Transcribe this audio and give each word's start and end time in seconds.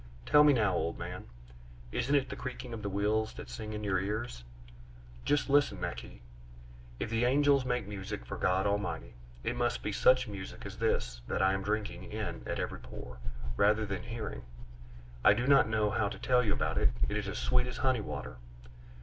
"Tell 0.25 0.43
me 0.43 0.51
now, 0.51 0.73
old 0.73 0.97
man; 0.97 1.25
isn't 1.91 2.15
it 2.15 2.29
the 2.29 2.35
creaking 2.35 2.73
of 2.73 2.81
the 2.81 2.89
wheels 2.89 3.33
that 3.33 3.51
sings 3.51 3.75
in 3.75 3.83
your 3.83 3.99
ears?" 3.99 4.43
"Just 5.25 5.47
listen, 5.47 5.77
Naqui! 5.79 6.21
If 6.99 7.11
the 7.11 7.23
angels 7.23 7.65
make 7.65 7.85
music 7.87 8.25
for 8.25 8.35
God 8.35 8.65
Almighty, 8.65 9.13
it 9.43 9.55
must 9.55 9.83
be 9.83 9.91
such 9.91 10.27
music 10.27 10.65
as 10.65 10.79
this 10.79 11.21
that 11.27 11.43
I 11.43 11.53
am 11.53 11.61
drinking 11.61 12.05
in 12.11 12.41
at 12.47 12.57
every 12.57 12.79
pore, 12.79 13.19
rather 13.55 13.85
than 13.85 14.01
hearing. 14.01 14.41
I 15.23 15.35
do 15.35 15.45
not 15.45 15.69
know 15.69 15.91
how 15.91 16.09
to 16.09 16.17
tell 16.17 16.43
you 16.43 16.51
about 16.53 16.79
it; 16.79 16.89
it 17.07 17.15
is 17.15 17.27
as 17.27 17.37
sweet 17.37 17.67
as 17.67 17.77
honey 17.77 18.01
water!" 18.01 18.37